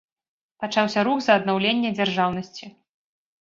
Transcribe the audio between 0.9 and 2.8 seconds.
рух за аднаўленне дзяржаўнасці.